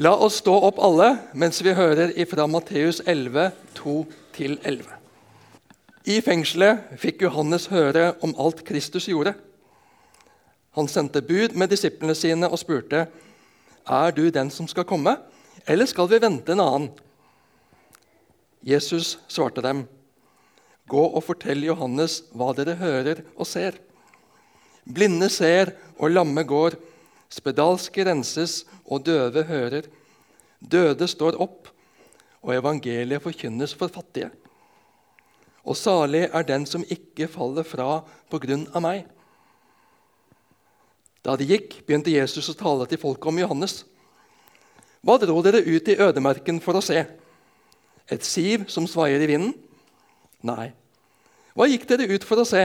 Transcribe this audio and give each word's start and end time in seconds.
La 0.00 0.14
oss 0.16 0.38
stå 0.40 0.54
opp 0.64 0.78
alle 0.80 1.10
mens 1.36 1.58
vi 1.60 1.74
hører 1.76 2.14
ifra 2.16 2.46
Matteus 2.48 3.02
11, 3.04 3.50
2-11. 3.76 4.86
I 6.08 6.14
fengselet 6.24 6.94
fikk 7.02 7.26
Johannes 7.26 7.66
høre 7.68 8.14
om 8.24 8.32
alt 8.40 8.62
Kristus 8.64 9.10
gjorde. 9.10 9.34
Han 10.72 10.88
sendte 10.88 11.20
bud 11.20 11.52
med 11.52 11.68
disiplene 11.68 12.16
sine 12.16 12.48
og 12.48 12.62
spurte 12.62 13.02
er 13.84 14.16
du 14.16 14.22
den 14.32 14.48
som 14.48 14.70
skal 14.72 14.88
komme, 14.88 15.18
eller 15.68 15.90
skal 15.90 16.08
vi 16.08 16.22
vente 16.24 16.56
en 16.56 16.64
annen. 16.64 16.88
Jesus 18.64 19.18
svarte 19.28 19.60
dem, 19.60 19.84
Gå 20.88 21.02
og 21.10 21.26
fortell 21.28 21.60
Johannes 21.68 22.22
hva 22.32 22.54
dere 22.56 22.78
hører 22.80 23.20
og 23.36 23.44
ser. 23.52 23.76
Blinde 24.88 25.28
ser, 25.28 25.74
og 26.00 26.16
lamme 26.16 26.48
går. 26.48 26.80
Spedalske 27.30 28.04
renses, 28.06 28.64
og 28.84 29.04
døve 29.06 29.44
hører. 29.46 29.86
Døde 30.60 31.06
står 31.08 31.38
opp, 31.40 31.70
og 32.42 32.54
evangeliet 32.56 33.22
forkynnes 33.22 33.74
for 33.76 33.92
fattige. 33.92 34.30
Og 35.64 35.76
salig 35.76 36.26
er 36.26 36.46
den 36.48 36.64
som 36.66 36.84
ikke 36.88 37.28
faller 37.30 37.66
fra 37.66 38.00
på 38.32 38.40
grunn 38.42 38.66
av 38.74 38.82
meg. 38.84 39.04
Da 41.20 41.36
de 41.36 41.46
gikk, 41.46 41.82
begynte 41.84 42.12
Jesus 42.12 42.48
å 42.48 42.56
tale 42.56 42.86
til 42.88 43.00
folket 43.00 43.28
om 43.28 43.40
Johannes. 43.42 43.82
Hva 45.04 45.18
dro 45.20 45.36
dere 45.44 45.62
ut 45.64 45.88
i 45.88 45.98
ødemerken 46.00 46.60
for 46.64 46.76
å 46.76 46.84
se? 46.84 47.04
Et 48.10 48.24
siv 48.26 48.66
som 48.72 48.88
svaier 48.88 49.20
i 49.22 49.28
vinden? 49.28 49.52
Nei. 50.44 50.72
Hva 51.54 51.68
gikk 51.68 51.86
dere 51.88 52.08
ut 52.08 52.24
for 52.24 52.40
å 52.40 52.48
se? 52.48 52.64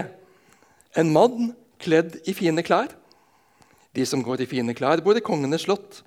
En 0.95 1.11
mann 1.11 1.51
kledd 1.83 2.21
i 2.25 2.35
fine 2.35 2.63
klær? 2.63 2.95
De 3.95 4.05
som 4.07 4.23
går 4.23 4.43
i 4.43 4.49
fine 4.49 4.75
klær, 4.75 5.03
bor 5.03 5.17
i 5.17 5.23
kongenes 5.23 5.65
slott. 5.65 6.01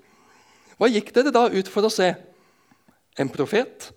Hva 0.77 0.87
gikk 0.91 1.11
dere 1.15 1.33
da 1.33 1.47
ut 1.49 1.69
for 1.71 1.85
å 1.85 1.91
se? 1.91 2.11
En 3.19 3.31
profet? 3.33 3.89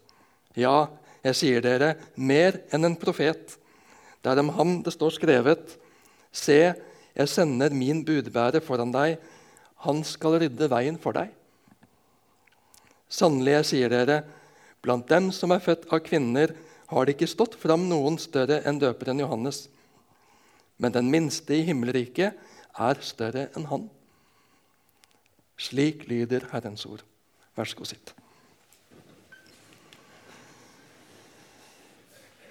Ja, 0.58 0.88
jeg 1.22 1.38
sier 1.38 1.62
dere, 1.64 1.94
mer 2.16 2.58
enn 2.72 2.88
en 2.88 2.96
profet. 2.98 3.58
Det 4.22 4.32
er 4.32 4.40
om 4.42 4.50
ham 4.56 4.78
det 4.82 4.94
står 4.94 5.14
skrevet. 5.18 5.76
Se, 6.32 6.58
jeg 7.12 7.28
sender 7.30 7.74
min 7.76 8.02
budbærer 8.06 8.64
foran 8.64 8.94
deg. 8.94 9.20
Han 9.86 10.02
skal 10.06 10.40
rydde 10.40 10.70
veien 10.72 10.98
for 11.00 11.14
deg. 11.16 11.30
Sannelig, 13.12 13.58
jeg 13.58 13.68
sier 13.68 13.92
dere, 13.92 14.22
blant 14.82 15.06
dem 15.10 15.28
som 15.36 15.52
er 15.52 15.62
født 15.62 15.90
av 15.92 16.00
kvinner, 16.06 16.54
har 16.92 17.06
det 17.06 17.14
ikke 17.16 17.28
stått 17.30 17.54
fram 17.60 17.84
noen 17.88 18.18
større 18.20 18.62
enn 18.68 18.80
døperen 18.80 19.20
Johannes. 19.20 19.66
Men 20.80 20.94
den 20.96 21.10
minste 21.12 21.54
i 21.56 21.66
himmelriket 21.68 22.38
er 22.78 23.00
større 23.04 23.48
enn 23.56 23.68
han. 23.70 23.88
Slik 25.60 26.06
lyder 26.08 26.48
Herrens 26.52 26.86
ord. 26.88 27.04
Vær 27.56 27.68
så 27.68 27.76
god, 27.76 27.90
sitt. 27.92 28.14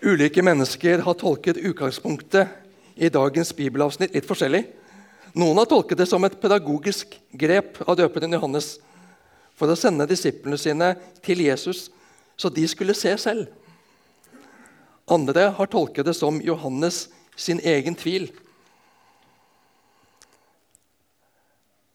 Ulike 0.02 0.42
mennesker 0.42 1.04
har 1.06 1.18
tolket 1.18 1.60
utgangspunktet 1.62 2.50
i 2.96 3.10
dagens 3.14 3.52
bibelavsnitt 3.54 4.16
litt 4.16 4.28
forskjellig. 4.30 4.64
Noen 5.38 5.62
har 5.62 5.70
tolket 5.70 6.00
det 6.02 6.08
som 6.10 6.24
et 6.26 6.38
pedagogisk 6.42 7.14
grep 7.38 7.78
av 7.86 7.98
døperen 8.00 8.34
Johannes 8.34 8.76
for 9.56 9.70
å 9.70 9.78
sende 9.78 10.08
disiplene 10.10 10.58
sine 10.60 10.96
til 11.24 11.44
Jesus, 11.46 11.90
så 12.36 12.50
de 12.50 12.66
skulle 12.68 12.98
se 12.98 13.14
selv. 13.22 13.46
Andre 15.12 15.52
har 15.54 15.70
tolket 15.70 16.08
det 16.08 16.16
som 16.18 16.40
Johannes 16.42 17.06
sin 17.36 17.62
egen 17.64 17.96
tvil. 17.96 18.30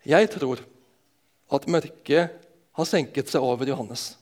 Jeg 0.07 0.29
tror 0.31 0.61
at 1.57 1.67
mørket 1.71 2.37
har 2.77 2.87
senket 2.87 3.31
seg 3.33 3.43
over 3.43 3.67
Johannes. 3.67 4.13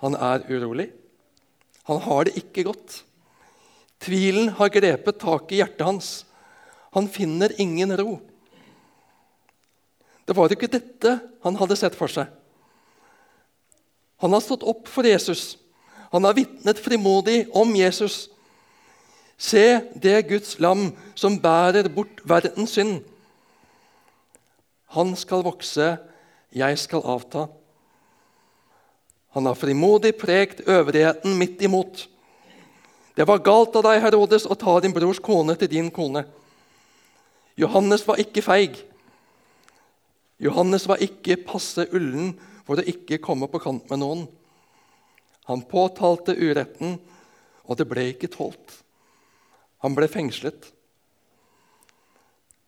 Han 0.00 0.16
er 0.16 0.46
urolig. 0.48 0.88
Han 1.86 2.00
har 2.02 2.26
det 2.26 2.38
ikke 2.40 2.64
godt. 2.66 3.02
Tvilen 4.00 4.50
har 4.56 4.72
grepet 4.72 5.20
tak 5.20 5.52
i 5.52 5.60
hjertet 5.60 5.86
hans. 5.86 6.10
Han 6.96 7.06
finner 7.12 7.52
ingen 7.60 7.92
ro. 8.00 8.18
Det 10.24 10.36
var 10.36 10.52
ikke 10.52 10.70
dette 10.70 11.16
han 11.44 11.58
hadde 11.60 11.78
sett 11.78 11.96
for 11.98 12.10
seg. 12.10 12.26
Han 14.20 14.34
har 14.34 14.42
stått 14.44 14.66
opp 14.68 14.88
for 14.90 15.06
Jesus. 15.06 15.56
Han 16.10 16.26
har 16.26 16.36
vitnet 16.36 16.80
frimodig 16.82 17.44
om 17.56 17.70
Jesus. 17.76 18.28
Se 19.40 19.80
det 19.94 20.26
Guds 20.28 20.58
lam 20.60 20.90
som 21.14 21.38
bærer 21.40 21.88
bort 21.92 22.20
verdens 22.28 22.74
synd. 22.76 23.00
Han 24.96 25.14
skal 25.18 25.44
vokse, 25.46 25.92
jeg 26.50 26.78
skal 26.82 27.04
avta. 27.06 27.46
Han 29.36 29.46
har 29.46 29.58
frimodig 29.58 30.16
prekt 30.18 30.64
øvrigheten 30.66 31.36
midt 31.38 31.62
imot. 31.62 32.08
Det 33.14 33.26
var 33.28 33.42
galt 33.46 33.76
av 33.78 33.84
deg, 33.86 34.00
Herodes, 34.02 34.48
å 34.50 34.56
ta 34.58 34.78
din 34.82 34.94
brors 34.94 35.20
kone 35.22 35.54
til 35.58 35.70
din 35.70 35.90
kone. 35.94 36.24
Johannes 37.60 38.02
var 38.08 38.18
ikke 38.22 38.42
feig. 38.42 38.80
Johannes 40.40 40.86
var 40.88 41.02
ikke 41.04 41.38
passe 41.44 41.84
ullen 41.94 42.32
for 42.66 42.80
å 42.80 42.86
ikke 42.88 43.20
komme 43.22 43.46
på 43.50 43.60
kant 43.62 43.86
med 43.92 44.02
noen. 44.02 44.24
Han 45.50 45.62
påtalte 45.68 46.34
uretten, 46.34 46.96
og 47.66 47.78
det 47.78 47.86
ble 47.90 48.08
ikke 48.10 48.30
tålt. 48.32 48.80
Han 49.84 49.94
ble 49.94 50.08
fengslet. 50.10 50.70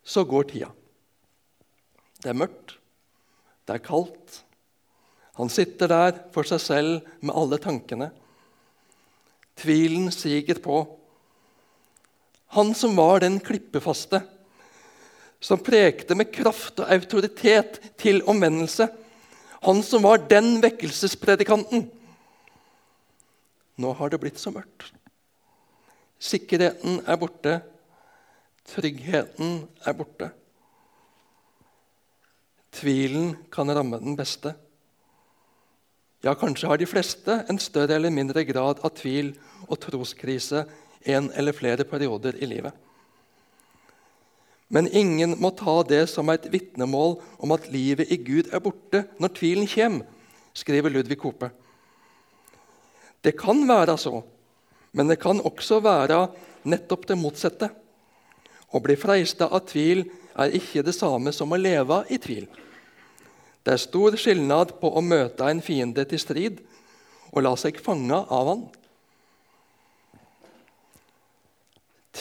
Så 0.02 0.26
går 0.28 0.46
tida. 0.50 0.70
Det 2.22 2.30
er 2.30 2.38
mørkt, 2.38 2.76
det 3.66 3.76
er 3.76 3.82
kaldt. 3.82 4.42
Han 5.38 5.50
sitter 5.50 5.90
der 5.90 6.18
for 6.34 6.46
seg 6.46 6.60
selv 6.62 6.98
med 7.24 7.34
alle 7.34 7.58
tankene. 7.62 8.10
Tvilen 9.58 10.10
siger 10.14 10.60
på. 10.62 10.84
Han 12.52 12.74
som 12.76 12.94
var 12.96 13.22
den 13.24 13.38
klippefaste, 13.40 14.20
som 15.42 15.62
prekte 15.64 16.14
med 16.14 16.30
kraft 16.34 16.82
og 16.82 16.90
autoritet 16.92 17.80
til 17.98 18.22
omvendelse. 18.28 18.86
Han 19.64 19.82
som 19.82 20.04
var 20.04 20.20
den 20.28 20.60
vekkelsespredikanten. 20.62 21.88
Nå 23.80 23.92
har 23.98 24.12
det 24.12 24.20
blitt 24.22 24.38
så 24.38 24.52
mørkt. 24.54 24.92
Sikkerheten 26.22 27.00
er 27.08 27.18
borte. 27.18 27.56
Tryggheten 28.68 29.64
er 29.82 29.96
borte. 29.98 30.28
Tvilen 32.72 33.34
kan 33.52 33.70
ramme 33.70 34.00
den 34.00 34.16
beste. 34.16 34.54
Ja, 36.22 36.34
kanskje 36.38 36.70
har 36.70 36.78
de 36.78 36.86
fleste 36.86 37.42
en 37.50 37.58
større 37.58 37.96
eller 37.98 38.12
mindre 38.14 38.44
grad 38.46 38.80
av 38.80 38.94
tvil 38.94 39.32
og 39.66 39.80
troskrise 39.82 40.64
en 41.04 41.28
eller 41.34 41.56
flere 41.56 41.84
perioder 41.88 42.38
i 42.38 42.46
livet. 42.46 42.72
Men 44.72 44.88
ingen 44.88 45.34
må 45.42 45.50
ta 45.52 45.82
det 45.84 46.06
som 46.08 46.30
et 46.32 46.46
vitnemål 46.48 47.18
om 47.44 47.52
at 47.52 47.66
livet 47.74 48.08
i 48.14 48.16
Gud 48.22 48.48
er 48.54 48.62
borte 48.64 49.02
når 49.20 49.34
tvilen 49.36 49.68
kommer, 49.68 50.06
skriver 50.56 50.92
Ludvig 50.92 51.18
Kope. 51.20 51.50
Det 53.24 53.34
kan 53.38 53.60
være 53.68 53.98
så, 54.00 54.22
men 54.92 55.10
det 55.10 55.18
kan 55.20 55.40
også 55.40 55.80
være 55.84 56.26
nettopp 56.68 57.06
det 57.10 57.18
motsatte. 57.18 57.68
Å 58.72 58.80
bli 58.80 58.96
freista 58.96 59.50
av 59.52 59.66
tvil 59.68 60.06
er 60.38 60.56
ikke 60.56 60.84
det 60.86 60.94
samme 60.96 61.32
som 61.34 61.52
å 61.52 61.60
leve 61.60 62.02
i 62.12 62.18
tvil. 62.22 62.46
Det 63.62 63.74
er 63.74 63.82
stor 63.82 64.16
skilnad 64.18 64.74
på 64.80 64.90
å 64.90 65.02
møte 65.04 65.46
en 65.46 65.62
fiende 65.62 66.04
til 66.08 66.20
strid 66.20 66.62
og 67.32 67.44
la 67.46 67.52
seg 67.58 67.78
fange 67.82 68.16
av 68.16 68.50
han. 68.50 68.64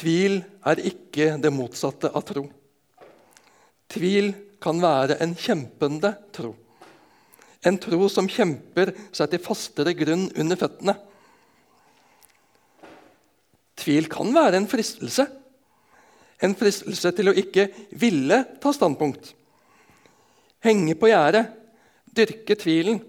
Tvil 0.01 0.39
er 0.69 0.81
ikke 0.87 1.35
det 1.41 1.51
motsatte 1.53 2.11
av 2.15 2.23
tro. 2.25 2.45
Tvil 3.91 4.31
kan 4.61 4.79
være 4.81 5.17
en 5.23 5.33
kjempende 5.35 6.13
tro. 6.33 6.53
En 7.65 7.77
tro 7.81 8.07
som 8.09 8.29
kjemper 8.29 8.93
seg 9.13 9.33
til 9.33 9.43
fastere 9.43 9.93
grunn 9.97 10.29
under 10.39 10.57
føttene. 10.57 10.95
Tvil 13.81 14.07
kan 14.13 14.31
være 14.33 14.61
en 14.61 14.69
fristelse. 14.69 15.27
En 16.41 16.55
fristelse 16.57 17.11
til 17.13 17.29
å 17.29 17.37
ikke 17.37 17.67
ville 18.01 18.43
ta 18.61 18.73
standpunkt 18.73 19.35
henge 20.61 20.95
på 20.97 21.09
gjerdet, 21.09 21.49
dyrke 22.05 22.55
tvilen. 22.59 23.01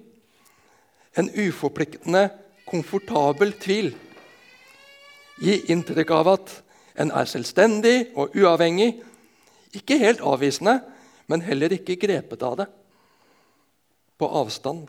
En 1.17 1.29
uforpliktende, 1.29 2.29
komfortabel 2.69 3.53
tvil. 3.61 3.93
Gi 5.43 5.59
inntrykk 5.73 6.13
av 6.17 6.31
at 6.37 6.55
en 7.03 7.13
er 7.13 7.29
selvstendig 7.29 8.13
og 8.17 8.37
uavhengig. 8.37 8.95
Ikke 9.77 10.01
helt 10.01 10.23
avvisende, 10.25 10.79
men 11.29 11.45
heller 11.45 11.73
ikke 11.77 11.99
grepet 12.01 12.45
av 12.45 12.57
det. 12.63 12.69
På 14.21 14.29
avstand. 14.41 14.87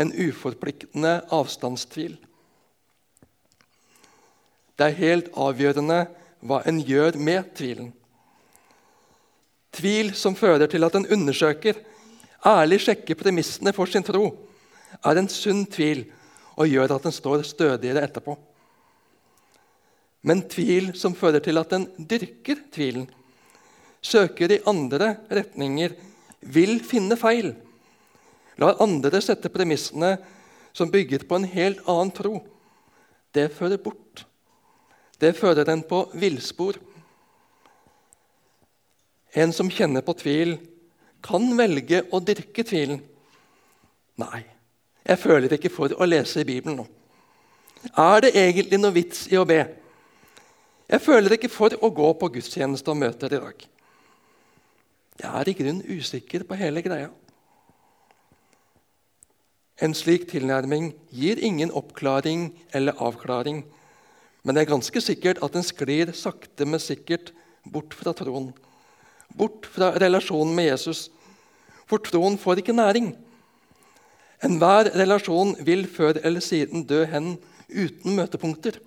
En 0.00 0.12
uforpliktende 0.14 1.20
avstandstvil. 1.34 2.16
Det 4.78 4.86
er 4.86 4.96
helt 4.96 5.28
avgjørende 5.36 6.06
hva 6.40 6.62
en 6.68 6.80
gjør 6.80 7.18
med 7.20 7.52
tvilen. 7.56 7.92
Tvil 9.76 10.14
som 10.18 10.34
fører 10.34 10.66
til 10.70 10.84
at 10.86 10.96
en 10.98 11.06
undersøker 11.14 11.78
ærlig 12.46 12.80
sjekker 12.86 13.18
premissene 13.18 13.72
for 13.76 13.90
sin 13.90 14.04
tro, 14.06 14.24
er 15.04 15.20
en 15.20 15.28
sunn 15.30 15.66
tvil 15.70 16.06
og 16.56 16.68
gjør 16.68 16.96
at 16.96 17.06
den 17.06 17.14
står 17.14 17.44
stødigere 17.46 18.02
etterpå. 18.04 18.34
Men 20.26 20.42
tvil 20.50 20.90
som 20.98 21.14
fører 21.16 21.40
til 21.44 21.60
at 21.60 21.72
en 21.76 21.86
dyrker 21.96 22.64
tvilen, 22.72 23.06
søker 24.02 24.52
i 24.52 24.62
andre 24.68 25.14
retninger, 25.30 25.94
vil 26.40 26.78
finne 26.84 27.16
feil, 27.20 27.52
lar 28.60 28.80
andre 28.80 29.20
sette 29.24 29.52
premissene 29.52 30.14
som 30.76 30.90
bygger 30.92 31.26
på 31.28 31.36
en 31.36 31.48
helt 31.48 31.82
annen 31.88 32.12
tro, 32.16 32.40
det 33.36 33.50
fører 33.54 33.80
bort. 33.80 34.09
Det 35.20 35.34
fører 35.36 35.68
en 35.68 35.82
på 35.84 36.04
villspor. 36.16 36.78
En 39.36 39.52
som 39.52 39.70
kjenner 39.70 40.04
på 40.04 40.16
tvil, 40.18 40.56
kan 41.22 41.44
velge 41.58 42.02
å 42.10 42.22
dyrke 42.24 42.64
tvilen. 42.64 43.02
Nei, 44.20 44.40
jeg 45.04 45.20
føler 45.20 45.52
ikke 45.56 45.72
for 45.72 45.92
å 45.92 46.08
lese 46.08 46.40
i 46.40 46.48
Bibelen 46.48 46.80
nå. 46.80 46.86
Er 47.96 48.24
det 48.24 48.34
egentlig 48.36 48.80
noe 48.80 48.96
vits 48.96 49.26
i 49.32 49.38
å 49.40 49.46
be? 49.48 49.60
Jeg 50.90 51.04
føler 51.04 51.36
ikke 51.36 51.52
for 51.52 51.76
å 51.76 51.92
gå 51.94 52.08
på 52.18 52.32
gudstjeneste 52.34 52.90
og 52.92 52.98
møter 53.00 53.32
i 53.32 53.40
dag. 53.40 53.66
Jeg 55.20 55.30
er 55.30 55.48
i 55.48 55.54
grunnen 55.56 55.98
usikker 56.00 56.44
på 56.48 56.56
hele 56.58 56.82
greia. 56.82 57.10
En 59.80 59.94
slik 59.96 60.26
tilnærming 60.28 60.90
gir 61.14 61.40
ingen 61.40 61.70
oppklaring 61.72 62.50
eller 62.76 62.98
avklaring, 63.00 63.62
men 64.42 64.56
det 64.56 64.62
er 64.62 64.72
ganske 64.72 65.02
sikkert 65.04 65.40
at 65.44 65.54
den 65.56 65.64
sklir 65.66 66.12
sakte, 66.16 66.64
men 66.64 66.80
sikkert 66.80 67.32
bort 67.68 67.94
fra 67.96 68.14
troen. 68.16 68.50
Bort 69.36 69.68
fra 69.68 69.92
relasjonen 70.00 70.54
med 70.56 70.70
Jesus. 70.70 71.08
For 71.86 72.02
troen 72.02 72.38
får 72.40 72.62
ikke 72.62 72.76
næring. 72.76 73.12
Enhver 74.44 74.88
relasjon 74.96 75.52
vil 75.66 75.84
før 75.90 76.22
eller 76.24 76.40
siden 76.40 76.86
dø 76.88 77.04
hen 77.04 77.34
uten 77.68 78.16
møtepunkter. 78.16 78.80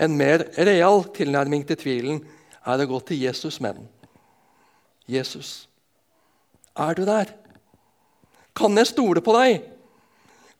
En 0.00 0.16
mer 0.16 0.48
real 0.58 1.04
tilnærming 1.14 1.66
til 1.68 1.78
tvilen 1.78 2.22
er 2.66 2.82
å 2.82 2.88
gå 2.90 3.00
til 3.06 3.22
Jesus 3.22 3.60
med 3.62 3.78
den. 3.78 3.88
Jesus, 5.10 5.68
er 6.78 6.94
du 6.94 7.04
der? 7.06 7.30
Kan 8.56 8.76
jeg 8.78 8.90
stole 8.90 9.22
på 9.24 9.34
deg? 9.36 9.62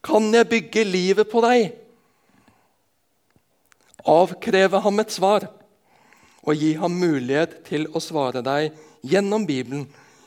Kan 0.03 0.31
jeg 0.33 0.49
bygge 0.49 0.83
livet 0.87 1.29
på 1.29 1.43
deg? 1.43 1.71
Avkreve 4.07 4.81
ham 4.81 5.01
et 5.03 5.13
svar 5.13 5.45
og 6.41 6.57
gi 6.57 6.73
ham 6.79 6.95
mulighet 6.97 7.59
til 7.67 7.85
å 7.93 8.01
svare 8.01 8.41
deg 8.45 8.71
gjennom 9.05 9.45
Bibelen 9.45 9.85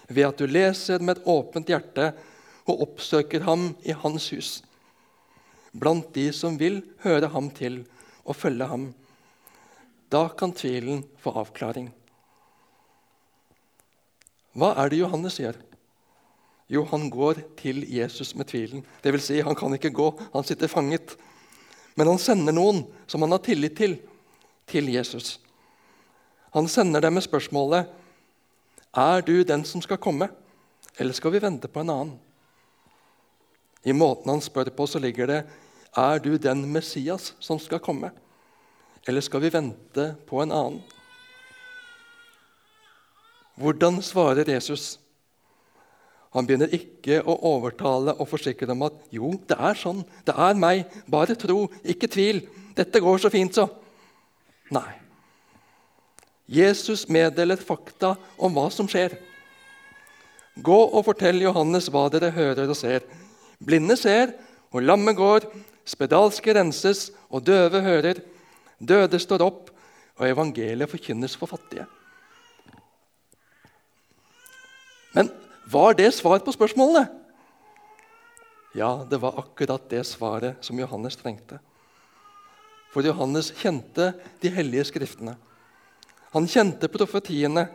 ved 0.08 0.28
at 0.28 0.38
du 0.38 0.46
leser 0.46 1.02
med 1.02 1.18
et 1.18 1.26
åpent 1.30 1.70
hjerte 1.70 2.12
og 2.70 2.84
oppsøker 2.86 3.44
ham 3.48 3.72
i 3.82 3.96
hans 4.04 4.30
hus. 4.34 4.52
Blant 5.74 6.12
de 6.14 6.28
som 6.32 6.58
vil 6.60 6.82
høre 7.02 7.32
ham 7.34 7.50
til 7.50 7.82
og 8.24 8.38
følge 8.38 8.68
ham. 8.70 8.88
Da 10.10 10.28
kan 10.38 10.54
tvilen 10.54 11.02
få 11.20 11.34
avklaring. 11.42 11.90
Hva 14.54 14.70
er 14.78 14.92
det 14.92 15.00
Johannes 15.00 15.40
gjør? 15.40 15.56
Jo, 16.70 16.84
han 16.88 17.08
går 17.12 17.42
til 17.58 17.82
Jesus 17.90 18.32
med 18.38 18.48
tvilen. 18.48 18.84
Det 19.02 19.12
vil 19.12 19.22
si, 19.22 19.40
han 19.44 19.56
kan 19.58 19.74
ikke 19.74 19.92
gå, 19.92 20.06
han 20.32 20.46
sitter 20.46 20.70
fanget. 20.70 21.16
Men 21.94 22.10
han 22.10 22.18
sender 22.18 22.54
noen 22.54 22.82
som 23.06 23.22
han 23.22 23.34
har 23.34 23.42
tillit 23.44 23.76
til, 23.78 23.98
til 24.66 24.88
Jesus. 24.90 25.38
Han 26.54 26.68
sender 26.68 27.02
dem 27.02 27.14
med 27.14 27.26
spørsmålet 27.26 27.90
Er 28.94 29.22
du 29.26 29.42
den 29.44 29.64
som 29.64 29.82
skal 29.82 29.98
komme, 29.98 30.28
eller 30.98 31.12
skal 31.12 31.34
vi 31.34 31.42
vente 31.42 31.68
på 31.68 31.82
en 31.82 31.90
annen? 31.90 32.18
I 33.84 33.92
måten 33.92 34.30
han 34.30 34.40
spør 34.40 34.70
på, 34.72 34.86
så 34.86 34.98
ligger 34.98 35.26
det 35.26 35.40
Er 35.96 36.18
du 36.18 36.36
den 36.38 36.64
Messias 36.72 37.34
som 37.38 37.58
skal 37.58 37.82
komme, 37.82 38.10
eller 39.06 39.20
skal 39.20 39.42
vi 39.42 39.52
vente 39.52 40.14
på 40.26 40.42
en 40.42 40.52
annen? 40.52 40.82
Hvordan 43.54 44.00
svarer 44.02 44.48
Jesus? 44.50 44.98
Han 46.34 46.48
begynner 46.48 46.72
ikke 46.74 47.20
å 47.22 47.36
overtale 47.54 48.16
og 48.18 48.26
forsikre 48.26 48.66
dem 48.66 48.82
at 48.86 48.96
jo, 49.14 49.30
det 49.46 49.54
er 49.54 49.78
sånn, 49.78 50.02
det 50.26 50.34
er 50.34 50.58
meg, 50.58 50.82
bare 51.10 51.36
tro, 51.38 51.68
ikke 51.86 52.10
tvil, 52.10 52.42
dette 52.74 53.02
går 53.02 53.22
så 53.22 53.30
fint, 53.30 53.54
så. 53.54 53.68
Nei. 54.74 54.88
Jesus 56.50 57.06
meddeler 57.08 57.60
fakta 57.62 58.16
om 58.36 58.56
hva 58.56 58.66
som 58.74 58.88
skjer. 58.90 59.14
Gå 60.54 60.80
og 60.90 61.04
fortell 61.06 61.38
Johannes 61.42 61.86
hva 61.90 62.08
dere 62.12 62.32
hører 62.34 62.66
og 62.70 62.78
ser. 62.78 63.06
Blinde 63.62 63.96
ser, 63.98 64.34
og 64.74 64.82
lamme 64.82 65.14
går, 65.14 65.46
spedalske 65.86 66.54
renses, 66.56 67.08
og 67.30 67.46
døve 67.46 67.80
hører. 67.84 68.20
Døde 68.82 69.22
står 69.22 69.46
opp, 69.46 69.70
og 70.18 70.26
evangeliet 70.26 70.90
forkynnes 70.90 71.38
for 71.38 71.50
fattige. 71.50 71.86
Men 75.14 75.30
var 75.74 75.96
det 75.98 76.12
svar 76.14 76.38
på 76.44 76.54
spørsmålene? 76.54 77.08
Ja, 78.74 79.06
det 79.10 79.20
var 79.22 79.38
akkurat 79.38 79.88
det 79.90 80.02
svaret 80.06 80.62
som 80.64 80.78
Johannes 80.78 81.18
trengte. 81.18 81.60
For 82.94 83.06
Johannes 83.06 83.50
kjente 83.58 84.12
de 84.42 84.50
hellige 84.54 84.86
skriftene. 84.90 85.34
Han 86.34 86.46
kjente 86.50 86.90
profetiene 86.90 87.68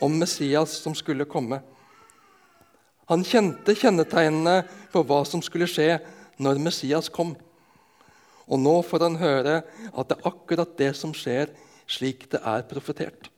om 0.00 0.14
Messias 0.20 0.76
som 0.80 0.94
skulle 0.96 1.28
komme. 1.28 1.60
Han 3.08 3.24
kjente 3.24 3.76
kjennetegnene 3.76 4.62
på 4.92 5.02
hva 5.08 5.22
som 5.28 5.40
skulle 5.44 5.68
skje 5.68 5.98
når 6.40 6.60
Messias 6.60 7.08
kom. 7.12 7.34
Og 8.48 8.60
nå 8.60 8.76
får 8.84 9.04
han 9.04 9.16
høre 9.20 9.56
at 9.92 10.08
det 10.08 10.18
er 10.18 10.28
akkurat 10.28 10.76
det 10.80 10.92
som 10.96 11.12
skjer, 11.16 11.52
slik 11.88 12.28
det 12.32 12.40
er 12.44 12.64
profetert. 12.68 13.28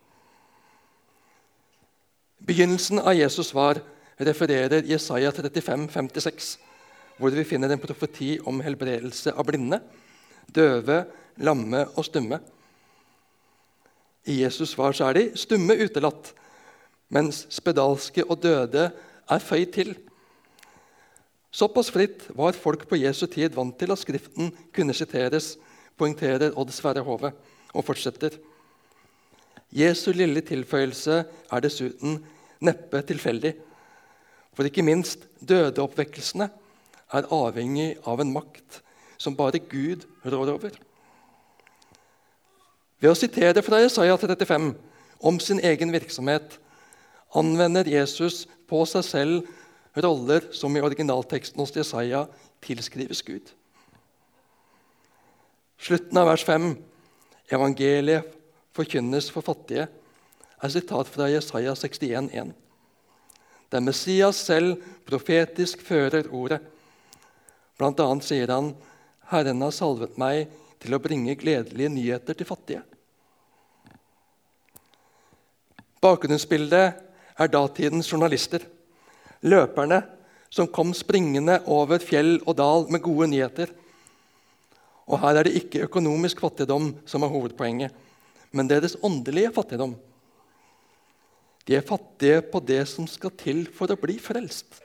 Begynnelsen 2.47 3.03
av 3.03 3.15
Jesus' 3.15 3.51
svar 3.51 3.83
refererer 4.21 4.85
Jesaja 4.85 5.33
35, 5.33 5.89
56, 5.93 6.59
hvor 7.21 7.33
vi 7.35 7.45
finner 7.45 7.73
en 7.73 7.81
profeti 7.81 8.35
om 8.47 8.61
helbredelse 8.65 9.33
av 9.33 9.47
blinde, 9.49 9.81
døve, 10.49 11.05
lamme 11.41 11.87
og 11.97 12.05
stumme. 12.05 12.41
I 14.29 14.43
Jesus' 14.43 14.75
svar 14.75 14.93
så 14.97 15.09
er 15.09 15.17
de 15.17 15.25
stumme 15.41 15.77
utelatt, 15.81 16.35
mens 17.11 17.47
spedalske 17.51 18.25
og 18.29 18.43
døde 18.43 18.91
er 19.31 19.45
føyd 19.45 19.73
til. 19.75 19.95
Såpass 21.51 21.91
fritt 21.91 22.29
var 22.39 22.55
folk 22.55 22.87
på 22.89 23.01
Jesu 23.01 23.27
tid 23.27 23.57
vant 23.57 23.75
til 23.79 23.91
at 23.91 23.99
Skriften 23.99 24.53
kunne 24.75 24.95
siteres, 24.95 25.57
poengterer 25.99 26.55
Odd 26.57 26.71
Sverre 26.73 27.03
Hove, 27.05 27.33
og 27.75 27.85
fortsetter. 27.87 28.37
Jesu 29.71 30.11
lille 30.13 30.43
tilføyelse 30.43 31.25
er 31.27 31.63
dessuten 31.63 32.19
neppe 32.63 33.03
tilfeldig. 33.07 33.55
For 34.57 34.67
ikke 34.67 34.85
minst 34.85 35.27
dødeoppvekkelsene 35.47 36.51
er 37.11 37.29
avhengig 37.35 37.95
av 38.09 38.23
en 38.23 38.33
makt 38.35 38.81
som 39.21 39.37
bare 39.37 39.61
Gud 39.63 40.07
rår 40.25 40.55
over. 40.55 40.75
Ved 43.01 43.13
å 43.13 43.17
sitere 43.17 43.63
fra 43.65 43.81
Jesaja 43.81 44.17
35 44.21 44.73
om 45.25 45.39
sin 45.41 45.61
egen 45.65 45.93
virksomhet 45.93 46.59
anvender 47.37 47.89
Jesus 47.89 48.45
på 48.69 48.83
seg 48.89 49.07
selv 49.07 50.03
roller 50.05 50.51
som 50.55 50.75
i 50.77 50.83
originalteksten 50.85 51.61
hos 51.63 51.75
Jesaja 51.75 52.27
tilskrives 52.65 53.23
Gud. 53.27 53.53
Slutten 55.81 56.19
av 56.21 56.29
vers 56.29 56.45
5, 56.45 56.77
'Evangeliet 57.51 58.37
forkynnes 58.77 59.31
for 59.31 59.41
fattige', 59.41 59.89
er 60.63 60.69
sitat 60.69 61.09
fra 61.09 61.31
Jesaja 61.31 61.73
61,1. 61.75 62.53
Der 63.71 63.81
Messias 63.81 64.37
selv 64.37 64.81
profetisk 65.07 65.83
fører 65.87 66.27
ordet. 66.35 66.61
Blant 67.79 68.01
annet 68.01 68.27
sier 68.27 68.51
han, 68.51 68.75
'Herren 69.31 69.63
har 69.63 69.71
salvet 69.71 70.19
meg 70.19 70.49
til 70.81 70.95
å 70.95 71.03
bringe 71.03 71.39
gledelige 71.39 71.89
nyheter 71.89 72.35
til 72.35 72.47
fattige'. 72.47 72.83
Bakgrunnsbildet 76.01 76.95
er 77.39 77.49
datidens 77.53 78.09
journalister. 78.09 78.61
Løperne 79.43 80.03
som 80.51 80.67
kom 80.67 80.93
springende 80.97 81.61
over 81.71 82.03
fjell 82.03 82.41
og 82.47 82.57
dal 82.59 82.87
med 82.91 83.03
gode 83.05 83.31
nyheter. 83.31 83.71
Og 85.07 85.21
her 85.23 85.39
er 85.39 85.47
det 85.47 85.59
ikke 85.59 85.87
økonomisk 85.87 86.41
fattigdom 86.41 86.93
som 87.07 87.23
er 87.23 87.33
hovedpoenget, 87.33 87.93
men 88.53 88.69
deres 88.69 88.97
åndelige 89.03 89.53
fattigdom. 89.55 89.95
De 91.71 91.77
er 91.79 91.87
fattige 91.87 92.43
på 92.51 92.59
det 92.67 92.83
som 92.91 93.07
skal 93.07 93.31
til 93.39 93.63
for 93.71 93.93
å 93.95 93.99
bli 94.01 94.17
frelst. 94.19 94.81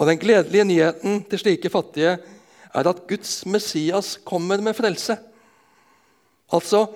Og 0.00 0.08
Den 0.08 0.16
gledelige 0.16 0.64
nyheten 0.64 1.20
til 1.28 1.42
slike 1.42 1.68
fattige 1.68 2.16
er 2.72 2.88
at 2.88 3.04
Guds 3.04 3.44
Messias 3.44 4.14
kommer 4.24 4.62
med 4.64 4.72
frelse. 4.78 5.18
Altså, 6.48 6.86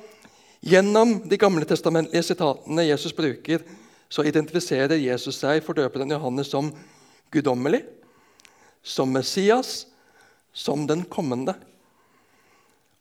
Gjennom 0.65 1.19
de 1.29 1.37
gamle 1.37 1.67
testamentlige 1.69 2.25
sitatene 2.25 2.87
Jesus 2.87 3.13
bruker, 3.13 3.61
så 4.09 4.23
identifiserer 4.25 4.97
Jesus 4.97 5.37
seg 5.43 5.61
for 5.65 5.77
døperen 5.77 6.15
Johannes 6.15 6.49
som 6.49 6.71
guddommelig, 7.35 7.83
som 8.81 9.13
Messias, 9.13 9.83
som 10.57 10.87
den 10.89 11.03
kommende. 11.05 11.53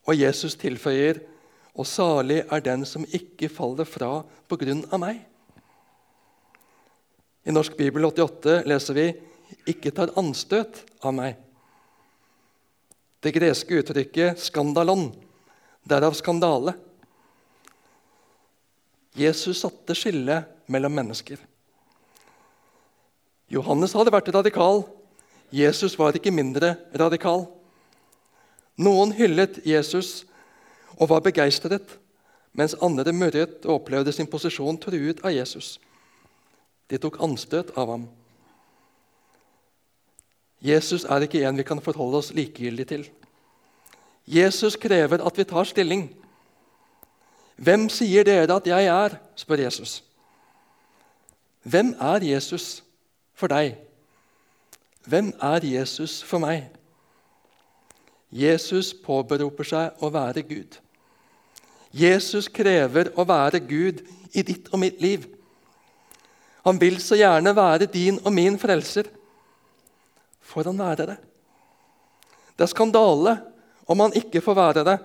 Og 0.03 0.19
Jesus 0.19 0.57
tilføyer 0.59 1.21
og 1.73 1.87
salig 1.89 2.43
er 2.43 2.65
den 2.65 2.85
som 2.85 3.05
ikke 3.05 3.49
faller 3.49 3.87
fra 3.89 4.21
på 4.49 4.57
grunn 4.61 4.83
av 4.93 5.01
meg. 5.01 5.21
I 7.43 7.51
Norsk 7.51 7.75
Bibel 7.77 8.05
88 8.05 8.61
leser 8.69 8.93
vi 8.93 9.07
'ikke 9.67 9.91
tar 9.91 10.13
anstøt 10.15 10.83
av 11.03 11.13
meg'. 11.13 11.35
Det 13.21 13.33
greske 13.33 13.79
uttrykket 13.79 14.37
'skandalon', 14.37 15.13
derav 15.87 16.13
skandale. 16.13 16.73
Jesus 19.15 19.59
satte 19.61 19.95
skillet 19.95 20.45
mellom 20.67 20.91
mennesker. 20.91 21.37
Johannes 23.49 23.93
hadde 23.93 24.11
vært 24.11 24.33
radikal. 24.33 24.83
Jesus 25.51 25.97
var 25.99 26.13
ikke 26.13 26.31
mindre 26.31 26.77
radikal. 26.95 27.45
Noen 28.77 29.11
hyllet 29.11 29.59
Jesus 29.65 30.25
og 30.97 31.09
var 31.09 31.23
begeistret, 31.25 32.00
mens 32.53 32.75
andre 32.81 33.13
murret 33.13 33.65
og 33.65 33.81
opplevde 33.81 34.12
sin 34.12 34.29
posisjon 34.29 34.77
truet 34.77 35.23
av 35.25 35.33
Jesus. 35.33 35.79
De 36.89 37.00
tok 37.01 37.17
anstøt 37.23 37.73
av 37.77 37.89
ham. 37.89 38.07
Jesus 40.63 41.03
er 41.03 41.25
ikke 41.25 41.41
en 41.43 41.57
vi 41.57 41.65
kan 41.67 41.81
forholde 41.83 42.21
oss 42.21 42.31
likegyldig 42.35 42.88
til. 42.88 43.07
Jesus 44.27 44.77
krever 44.79 45.23
at 45.25 45.38
vi 45.38 45.43
tar 45.43 45.67
stilling. 45.67 46.05
Hvem 47.57 47.89
sier 47.91 48.23
dere 48.23 48.55
at 48.55 48.67
jeg 48.67 48.85
er? 48.88 49.17
spør 49.35 49.65
Jesus. 49.65 50.03
Hvem 51.63 51.95
er 52.00 52.23
Jesus 52.23 52.83
for 53.35 53.51
deg? 53.51 53.75
Hvem 55.05 55.33
er 55.41 55.65
Jesus 55.65 56.21
for 56.23 56.39
meg? 56.39 56.69
Jesus 58.31 58.93
påberoper 58.93 59.67
seg 59.67 60.03
å 60.03 60.09
være 60.13 60.41
Gud. 60.47 60.79
Jesus 61.93 62.50
krever 62.50 63.12
å 63.13 63.25
være 63.27 63.62
Gud 63.62 64.01
i 64.33 64.41
ditt 64.41 64.71
og 64.73 64.81
mitt 64.81 65.01
liv. 65.01 65.27
Han 66.65 66.79
vil 66.81 66.97
så 67.03 67.17
gjerne 67.19 67.53
være 67.53 67.89
din 67.91 68.17
og 68.23 68.31
min 68.33 68.57
frelser. 68.57 69.09
Får 70.41 70.71
han 70.71 70.79
være 70.79 71.07
det. 71.12 71.17
Det 72.57 72.65
er 72.65 72.71
skandale 72.71 73.35
om 73.89 74.00
han 74.00 74.15
ikke 74.17 74.41
får 74.41 74.57
være 74.57 74.85
det, 74.88 74.97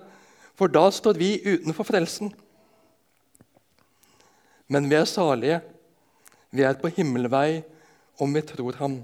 for 0.56 0.70
da 0.70 0.86
står 0.92 1.18
vi 1.18 1.32
utenfor 1.44 1.86
frelsen. 1.86 2.30
Men 4.68 4.88
vi 4.88 4.96
er 4.98 5.08
salige. 5.08 5.60
Vi 6.50 6.64
er 6.64 6.78
på 6.80 6.90
himmelvei 6.92 7.62
om 8.18 8.32
vi 8.34 8.42
tror 8.42 8.78
ham, 8.80 9.02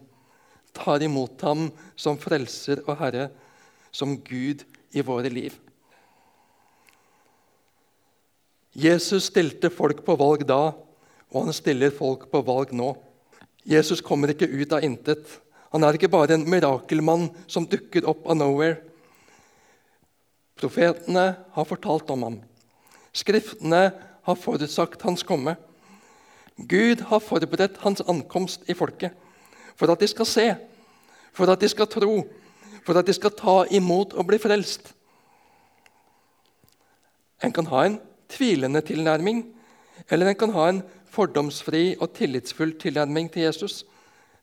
tar 0.75 1.03
imot 1.05 1.43
ham 1.45 1.69
som 1.97 2.17
frelser 2.19 2.81
og 2.87 2.97
Herre 2.99 3.29
som 3.95 4.17
Gud 4.17 4.64
i 4.97 5.05
våre 5.05 5.31
liv. 5.31 5.53
Jesus 8.75 9.28
stilte 9.31 9.71
folk 9.71 10.02
på 10.04 10.16
valg 10.19 10.43
da, 10.49 10.75
og 11.31 11.47
han 11.47 11.54
stiller 11.54 11.95
folk 11.95 12.26
på 12.31 12.43
valg 12.47 12.73
nå. 12.75 12.90
Jesus 13.64 14.02
kommer 14.04 14.33
ikke 14.33 14.50
ut 14.50 14.73
av 14.75 14.85
intet. 14.85 15.23
Han 15.73 15.87
er 15.87 15.97
ikke 15.97 16.11
bare 16.11 16.35
en 16.37 16.47
mirakelmann 16.50 17.28
som 17.47 17.66
dukker 17.71 18.07
opp 18.11 18.26
av 18.26 18.38
nowhere. 18.38 18.81
Profetene 20.59 21.25
har 21.54 21.66
fortalt 21.66 22.11
om 22.14 22.26
ham. 22.26 22.40
Skriftene 23.14 23.88
har 24.26 24.38
forutsagt 24.38 25.02
hans 25.07 25.23
komme. 25.26 25.57
Gud 26.59 27.02
har 27.11 27.23
forberedt 27.23 27.81
hans 27.83 28.02
ankomst 28.11 28.66
i 28.71 28.75
folket 28.78 29.14
for 29.75 29.90
at 29.90 30.00
de 30.00 30.07
skal 30.07 30.26
se, 30.26 30.47
for 31.35 31.50
at 31.50 31.61
de 31.61 31.69
skal 31.69 31.88
tro, 31.90 32.23
for 32.87 32.99
at 32.99 33.07
de 33.07 33.14
skal 33.14 33.35
ta 33.35 33.57
imot 33.75 34.14
og 34.14 34.28
bli 34.28 34.38
frelst. 34.38 34.93
En 37.43 37.52
kan 37.52 37.66
ha 37.66 37.85
en 37.87 37.99
tvilende 38.31 38.83
tilnærming, 38.85 39.45
eller 40.11 40.31
en 40.31 40.38
kan 40.38 40.52
ha 40.54 40.69
en 40.69 40.83
fordomsfri 41.14 41.97
og 42.00 42.12
tillitsfull 42.16 42.75
tilnærming 42.81 43.31
til 43.33 43.47
Jesus. 43.47 43.85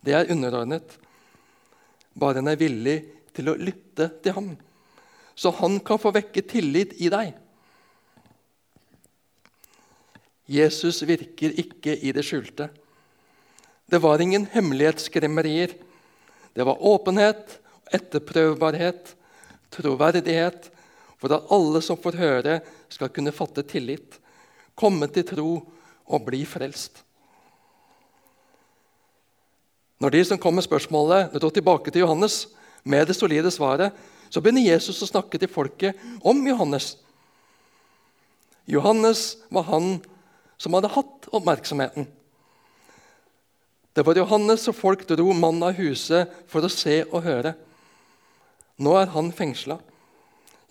Det 0.05 0.15
er 0.15 0.31
underordnet. 0.31 0.97
Bare 2.19 2.41
en 2.41 2.51
er 2.51 2.59
villig 2.59 2.97
til 3.35 3.51
å 3.51 3.57
lytte 3.59 4.09
til 4.23 4.35
ham, 4.35 4.49
så 5.35 5.53
han 5.61 5.79
kan 5.79 5.99
få 6.01 6.11
vekke 6.15 6.43
tillit 6.43 6.97
i 6.99 7.09
deg. 7.11 7.31
Jesus 10.51 10.99
virker 11.07 11.53
ikke 11.61 11.95
i 11.95 12.11
det 12.11 12.25
skjulte. 12.27 12.67
Det 13.87 14.01
var 14.03 14.19
ingen 14.19 14.47
hemmelighetsskremmerier. 14.51 15.73
Det 16.51 16.65
var 16.67 16.83
åpenhet 16.83 17.61
etterprøvbarhet, 17.95 19.15
troverdighet, 19.71 20.69
for 21.21 21.35
at 21.35 21.53
alle 21.53 21.81
som 21.85 21.99
får 22.01 22.17
høre, 22.17 22.57
skal 22.89 23.11
kunne 23.13 23.33
fatte 23.35 23.63
tillit, 23.69 24.17
komme 24.75 25.05
til 25.13 25.27
tro 25.27 25.51
og 25.61 26.25
bli 26.25 26.41
frelst. 26.49 27.03
Når 30.01 30.15
de 30.15 30.23
som 30.25 30.39
kom 30.41 30.57
med 30.57 30.65
spørsmålet, 30.65 31.35
dro 31.37 31.51
tilbake 31.53 31.93
til 31.93 32.01
Johannes 32.01 32.47
med 32.83 33.05
det 33.05 33.15
solide 33.15 33.51
svaret, 33.53 33.93
så 34.33 34.41
begynner 34.41 34.65
Jesus 34.65 35.03
å 35.03 35.09
snakke 35.09 35.37
til 35.37 35.51
folket 35.51 35.99
om 36.25 36.39
Johannes. 36.47 36.95
Johannes 38.65 39.35
var 39.53 39.67
han 39.69 39.99
som 40.57 40.73
hadde 40.73 40.89
hatt 40.95 41.29
oppmerksomheten. 41.29 42.07
Det 43.93 44.05
var 44.07 44.17
Johannes 44.17 44.65
og 44.71 44.77
folk 44.77 45.03
dro 45.09 45.33
mannen 45.35 45.67
av 45.67 45.77
huset 45.77 46.31
for 46.49 46.63
å 46.63 46.71
se 46.71 47.01
og 47.11 47.25
høre. 47.27 47.53
Nå 48.81 48.95
er 48.97 49.11
han 49.13 49.33
fengsla. 49.35 49.77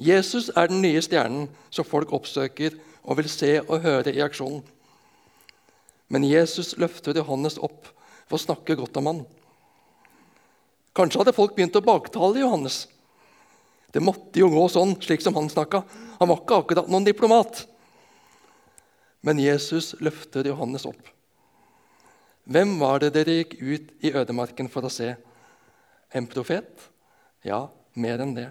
Jesus 0.01 0.49
er 0.57 0.71
den 0.71 0.81
nye 0.81 1.01
stjernen 1.05 1.49
som 1.69 1.85
folk 1.85 2.13
oppsøker 2.17 2.79
og 3.05 3.19
vil 3.19 3.29
se 3.29 3.59
og 3.61 3.83
høre 3.85 4.15
i 4.15 4.23
aksjonen. 4.25 4.63
Men 6.11 6.25
Jesus 6.27 6.73
løfter 6.81 7.21
Johannes 7.21 7.59
opp 7.61 7.91
for 8.27 8.39
å 8.39 8.43
snakke 8.43 8.79
godt 8.81 8.97
om 8.99 9.11
han. 9.11 9.21
Kanskje 10.97 11.21
hadde 11.21 11.37
folk 11.37 11.53
begynt 11.55 11.77
å 11.79 11.85
baktale 11.85 12.43
Johannes. 12.43 12.87
Det 13.93 14.03
måtte 14.03 14.41
jo 14.41 14.49
gå 14.51 14.65
sånn, 14.71 14.97
slik 15.03 15.23
som 15.23 15.37
han 15.37 15.51
snakka. 15.51 15.83
Han 16.19 16.31
var 16.31 16.41
ikke 16.43 16.59
akkurat 16.63 16.91
noen 16.91 17.07
diplomat. 17.07 17.65
Men 19.27 19.43
Jesus 19.43 19.93
løfter 20.01 20.49
Johannes 20.49 20.87
opp. 20.89 21.01
Hvem 22.51 22.79
var 22.81 23.03
det 23.03 23.13
dere 23.15 23.43
gikk 23.43 23.59
ut 23.61 23.91
i 24.03 24.15
ødemarken 24.17 24.71
for 24.73 24.87
å 24.87 24.93
se? 24.93 25.13
En 26.17 26.27
profet? 26.31 26.89
Ja, 27.47 27.69
mer 27.95 28.25
enn 28.25 28.35
det. 28.39 28.49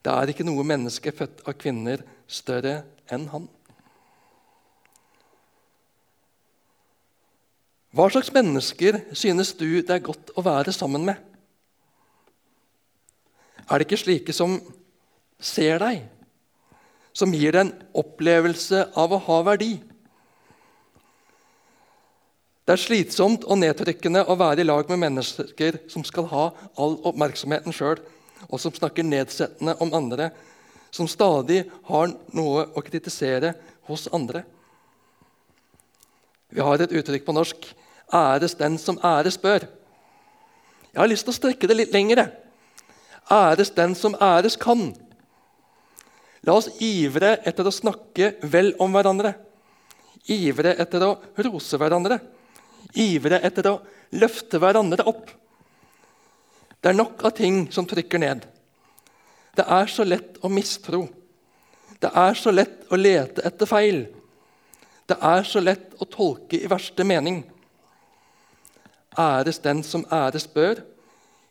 Det 0.00 0.12
er 0.12 0.32
ikke 0.32 0.46
noe 0.48 0.64
menneske 0.64 1.12
født 1.12 1.42
av 1.44 1.56
kvinner 1.60 2.02
større 2.30 2.80
enn 3.12 3.26
han. 3.32 3.48
Hva 7.90 8.06
slags 8.12 8.30
mennesker 8.32 9.00
synes 9.18 9.50
du 9.58 9.66
det 9.82 9.96
er 9.96 10.06
godt 10.06 10.30
å 10.38 10.44
være 10.46 10.72
sammen 10.72 11.04
med? 11.08 11.18
Er 13.66 13.78
det 13.78 13.88
ikke 13.88 14.00
slike 14.00 14.34
som 14.34 14.56
ser 15.40 15.82
deg, 15.82 16.04
som 17.12 17.34
gir 17.34 17.54
deg 17.54 17.66
en 17.66 17.74
opplevelse 18.00 18.86
av 18.98 19.12
å 19.14 19.20
ha 19.26 19.40
verdi? 19.50 19.74
Det 22.64 22.76
er 22.76 22.82
slitsomt 22.84 23.44
og 23.50 23.58
nedtrykkende 23.58 24.22
å 24.30 24.38
være 24.38 24.62
i 24.62 24.68
lag 24.68 24.90
med 24.90 25.02
mennesker 25.02 25.80
som 25.90 26.06
skal 26.06 26.28
ha 26.30 26.44
all 26.78 26.96
oppmerksomheten 27.10 27.74
sjøl 27.74 27.98
og 28.48 28.60
som 28.60 28.72
snakker 28.74 29.06
nedsettende 29.06 29.76
om 29.82 29.92
andre, 29.94 30.30
som 30.90 31.08
stadig 31.08 31.64
har 31.90 32.14
noe 32.34 32.64
å 32.74 32.82
kritisere 32.82 33.54
hos 33.90 34.08
andre. 34.14 34.42
Vi 36.50 36.62
har 36.64 36.82
et 36.82 36.92
uttrykk 36.92 37.26
på 37.26 37.34
norsk 37.34 37.74
'æres 38.12 38.56
den 38.58 38.78
som 38.78 38.98
æres 38.98 39.38
bør'. 39.38 39.68
Jeg 40.92 41.00
har 41.00 41.08
lyst 41.08 41.24
til 41.24 41.32
å 41.32 41.38
strekke 41.38 41.68
det 41.68 41.76
litt 41.76 41.92
lengre. 41.92 42.30
Æres 43.30 43.70
den 43.70 43.94
som 43.94 44.16
æres 44.20 44.56
kan. 44.56 44.94
La 46.42 46.56
oss 46.56 46.68
ivre 46.80 47.36
etter 47.46 47.66
å 47.66 47.74
snakke 47.74 48.34
vel 48.42 48.74
om 48.80 48.92
hverandre. 48.92 49.34
Ivre 50.26 50.74
etter 50.82 51.04
å 51.06 51.18
rose 51.36 51.78
hverandre. 51.78 52.18
Ivre 52.94 53.40
etter 53.46 53.70
å 53.70 53.80
løfte 54.10 54.58
hverandre 54.58 55.06
opp. 55.06 55.30
Det 56.80 56.88
er 56.88 56.96
nok 56.96 57.24
av 57.28 57.34
ting 57.36 57.66
som 57.72 57.86
trykker 57.86 58.22
ned. 58.22 58.46
Det 59.56 59.66
er 59.66 59.90
så 59.90 60.06
lett 60.06 60.38
å 60.40 60.48
mistro. 60.52 61.04
Det 62.00 62.08
er 62.16 62.38
så 62.38 62.52
lett 62.54 62.88
å 62.88 62.96
lete 62.96 63.44
etter 63.44 63.68
feil. 63.68 64.06
Det 65.10 65.18
er 65.20 65.44
så 65.44 65.60
lett 65.60 65.96
å 66.00 66.08
tolke 66.08 66.56
i 66.56 66.70
verste 66.70 67.04
mening. 67.04 67.42
Æres 69.18 69.58
den 69.60 69.82
som 69.84 70.06
æres 70.12 70.46
bør, 70.48 70.80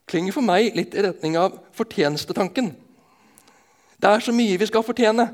klinger 0.10 0.34
for 0.34 0.46
meg 0.46 0.74
litt 0.78 0.96
i 0.96 1.04
retning 1.06 1.38
av 1.38 1.60
fortjenestetanken. 1.78 2.72
Det 4.00 4.10
er 4.10 4.24
så 4.24 4.34
mye 4.34 4.58
vi 4.58 4.68
skal 4.70 4.86
fortjene. 4.88 5.28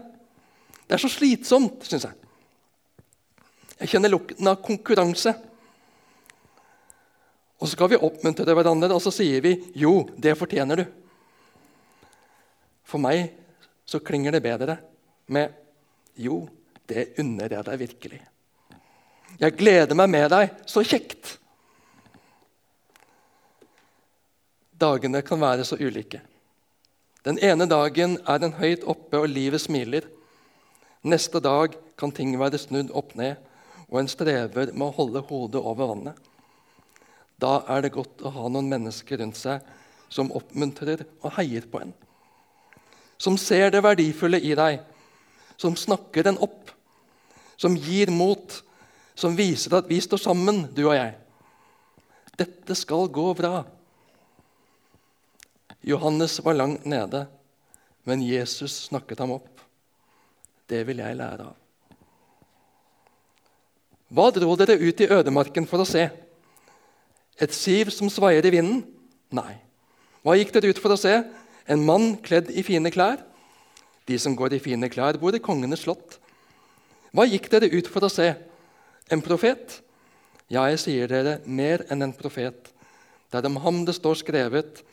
Det 0.86 0.98
er 0.98 1.02
så 1.02 1.10
slitsomt, 1.10 1.86
syns 1.86 2.10
jeg. 2.10 2.18
Jeg 3.80 3.94
kjenner 3.94 4.12
lukten 4.12 4.48
av 4.50 4.60
konkurranse. 4.66 5.36
Og 7.60 7.68
så 7.68 7.74
skal 7.76 7.90
vi 7.94 8.00
oppmuntre 8.02 8.56
hverandre, 8.56 8.92
og 8.94 9.02
så 9.02 9.12
sier 9.12 9.42
vi 9.42 9.56
'jo, 9.74 10.10
det 10.18 10.38
fortjener 10.38 10.76
du'. 10.76 10.92
For 12.84 12.98
meg 12.98 13.32
så 13.86 14.00
klinger 14.00 14.32
det 14.32 14.44
bedre 14.44 14.78
med 15.28 15.54
'jo, 16.16 16.48
det 16.88 17.20
unner 17.20 17.50
jeg 17.50 17.66
deg 17.66 17.80
virkelig'. 17.80 18.22
Jeg 19.40 19.58
gleder 19.58 19.96
meg 19.96 20.10
med 20.10 20.30
deg. 20.32 20.50
Så 20.66 20.84
kjekt! 20.84 21.38
Dagene 24.76 25.22
kan 25.22 25.40
være 25.40 25.64
så 25.64 25.78
ulike. 25.80 26.22
Den 27.26 27.40
ene 27.40 27.66
dagen 27.66 28.18
er 28.28 28.44
en 28.44 28.54
høyt 28.54 28.84
oppe, 28.84 29.18
og 29.18 29.30
livet 29.32 29.62
smiler. 29.62 30.06
Neste 31.04 31.40
dag 31.40 31.76
kan 31.98 32.12
ting 32.12 32.36
være 32.40 32.60
snudd 32.62 32.92
opp 32.94 33.16
ned, 33.16 33.36
og 33.90 34.00
en 34.00 34.08
strever 34.12 34.74
med 34.74 34.88
å 34.88 34.96
holde 34.98 35.24
hodet 35.30 35.62
over 35.62 35.94
vannet. 35.94 36.20
Da 37.42 37.60
er 37.72 37.84
det 37.84 37.96
godt 37.96 38.24
å 38.24 38.32
ha 38.32 38.50
noen 38.52 38.70
mennesker 38.72 39.20
rundt 39.20 39.40
seg 39.40 39.64
som 40.12 40.32
oppmuntrer 40.36 41.04
og 41.22 41.34
heier 41.40 41.66
på 41.68 41.82
en. 41.84 41.92
Som 43.18 43.38
ser 43.40 43.72
det 43.74 43.84
verdifulle 43.84 44.40
i 44.40 44.54
deg, 44.58 44.80
som 45.60 45.76
snakker 45.80 46.30
en 46.30 46.40
opp, 46.44 46.72
som 47.60 47.76
gir 47.80 48.12
mot, 48.12 48.62
som 49.16 49.36
viser 49.36 49.78
at 49.78 49.88
vi 49.88 50.02
står 50.04 50.20
sammen, 50.20 50.66
du 50.76 50.86
og 50.90 50.96
jeg. 50.98 51.16
Dette 52.36 52.76
skal 52.76 53.08
gå 53.08 53.30
bra. 53.38 53.64
Johannes 55.86 56.40
var 56.44 56.58
langt 56.58 56.88
nede, 56.90 57.26
men 58.04 58.24
Jesus 58.26 58.88
snakket 58.90 59.22
ham 59.24 59.38
opp. 59.38 59.62
Det 60.68 60.82
vil 60.88 61.00
jeg 61.00 61.20
lære 61.20 61.46
av. 61.46 61.56
Hva 64.16 64.30
dro 64.34 64.54
dere 64.58 64.78
ut 64.82 65.02
i 65.02 65.10
ødemarken 65.12 65.66
for 65.70 65.82
å 65.82 65.88
se? 65.88 66.04
Et 67.42 67.52
siv 67.52 67.92
som 67.92 68.08
svaier 68.12 68.46
i 68.48 68.54
vinden? 68.54 68.84
Nei. 69.36 69.58
Hva 70.24 70.38
gikk 70.40 70.54
dere 70.56 70.72
ut 70.72 70.80
for 70.80 70.96
å 70.96 71.00
se? 71.00 71.14
En 71.68 71.84
mann 71.84 72.16
kledd 72.24 72.52
i 72.56 72.64
fine 72.64 72.92
klær? 72.94 73.20
De 74.08 74.18
som 74.22 74.36
går 74.38 74.56
i 74.56 74.62
fine 74.62 74.88
klær, 74.92 75.18
bor 75.20 75.36
i 75.36 75.42
kongenes 75.44 75.84
slott. 75.84 76.20
Hva 77.12 77.26
gikk 77.28 77.50
dere 77.52 77.72
ut 77.74 77.90
for 77.92 78.06
å 78.06 78.12
se? 78.12 78.30
En 79.12 79.24
profet? 79.26 79.82
Ja, 80.48 80.64
jeg 80.70 80.80
sier 80.84 81.12
dere, 81.12 81.40
mer 81.46 81.84
enn 81.92 82.06
en 82.06 82.14
profet. 82.16 82.70
Det 83.32 83.42
er 83.42 83.50
om 83.50 83.60
ham 83.64 83.84
det 83.86 83.98
står 83.98 84.22
skrevet:" 84.22 84.84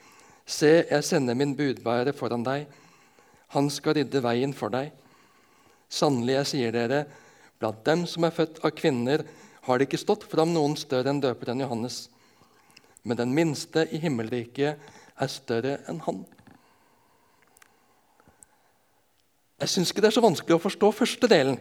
Se, 0.42 0.82
jeg 0.90 1.04
sender 1.06 1.36
min 1.38 1.54
budbærer 1.54 2.12
foran 2.12 2.42
deg. 2.42 2.66
Han 3.54 3.70
skal 3.70 3.94
rydde 3.94 4.20
veien 4.24 4.52
for 4.52 4.74
deg. 4.74 4.90
Sannelig, 5.88 6.34
jeg 6.34 6.46
sier 6.50 6.72
dere, 6.74 7.04
blant 7.60 7.84
dem 7.86 8.02
som 8.10 8.26
er 8.26 8.34
født 8.34 8.58
av 8.64 8.74
kvinner, 8.74 9.22
har 9.62 9.78
det 9.78 9.86
ikke 9.86 10.02
stått 10.02 10.26
fram 10.26 10.50
noen 10.50 10.74
større 10.76 11.12
enn 11.12 11.22
døperen 11.22 11.62
Johannes 11.62 12.08
men 13.02 13.18
den 13.18 13.34
minste 13.34 13.86
i 13.90 14.00
himmelriket 14.02 14.78
er 15.22 15.30
større 15.30 15.78
enn 15.90 16.00
han. 16.06 16.22
Jeg 19.62 19.70
syns 19.70 19.92
ikke 19.92 20.02
det 20.02 20.10
er 20.10 20.16
så 20.16 20.24
vanskelig 20.24 20.56
å 20.56 20.62
forstå 20.62 20.90
første 20.94 21.28
delen. 21.30 21.58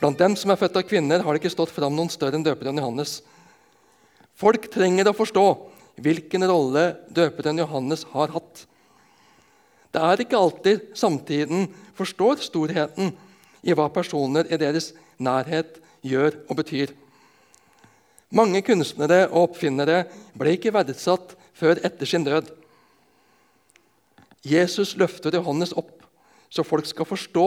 Blant 0.00 0.20
dem 0.20 0.36
som 0.38 0.52
er 0.52 0.58
født 0.60 0.78
av 0.78 0.86
kvinner, 0.88 1.20
har 1.20 1.34
det 1.34 1.42
ikke 1.42 1.52
stått 1.52 1.72
fram 1.74 1.92
noen 1.96 2.12
større 2.12 2.38
enn 2.38 2.46
døperen 2.46 2.78
Johannes. 2.78 3.18
Folk 4.38 4.70
trenger 4.72 5.10
å 5.10 5.16
forstå 5.16 5.46
hvilken 6.00 6.46
rolle 6.48 6.84
døperen 7.12 7.60
Johannes 7.60 8.06
har 8.14 8.32
hatt. 8.32 8.64
Det 9.90 10.00
er 10.06 10.22
ikke 10.22 10.38
alltid 10.38 10.86
samtiden 10.96 11.66
forstår 11.98 12.40
storheten 12.44 13.10
i 13.66 13.74
hva 13.76 13.90
personer 13.92 14.46
i 14.48 14.58
deres 14.60 14.92
nærhet 15.20 15.80
gjør 16.06 16.38
og 16.46 16.60
betyr. 16.62 16.94
Mange 18.30 18.62
kunstnere 18.62 19.24
og 19.28 19.50
oppfinnere 19.50 20.04
ble 20.38 20.54
ikke 20.54 20.72
verdsatt 20.74 21.34
før 21.56 21.80
etter 21.82 22.06
sin 22.06 22.24
død. 22.26 22.46
Jesus 24.46 24.94
løfter 24.96 25.34
Johannes 25.36 25.74
opp, 25.76 25.98
så 26.48 26.64
folk 26.64 26.86
skal 26.88 27.08
forstå 27.08 27.46